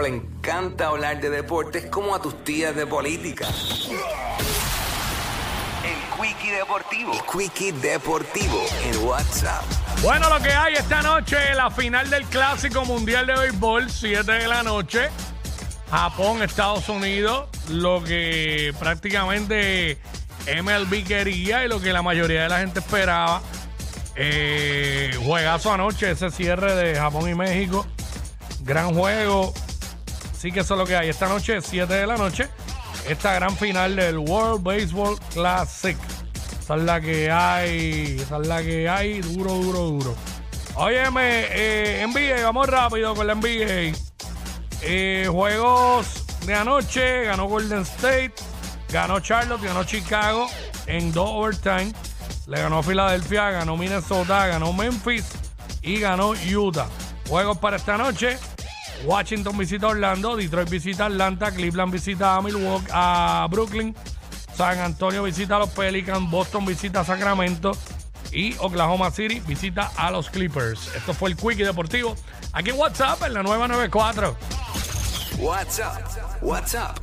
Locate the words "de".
1.20-1.30, 2.74-2.86, 13.26-13.34, 14.30-14.46, 22.42-22.48, 26.74-26.94, 31.92-32.06, 46.46-46.54